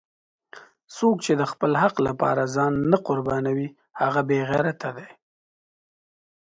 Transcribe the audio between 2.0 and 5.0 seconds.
لپاره ځان نه قربانوي هغه بېغیرته